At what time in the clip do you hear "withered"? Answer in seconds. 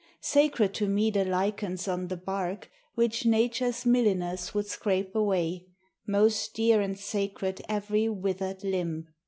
8.09-8.63